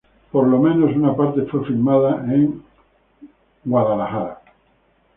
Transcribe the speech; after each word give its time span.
Por 0.31 0.47
lo 0.47 0.57
menos 0.57 0.95
una 0.95 1.15
parte 1.15 1.43
fue 1.43 1.63
filmada 1.63 2.21
en 2.33 2.63
Los 3.65 3.87
Ángeles. 3.87 4.35